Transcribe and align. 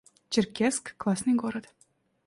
Черкесск— 0.31 0.95
классный 1.01 1.35
город 1.35 1.69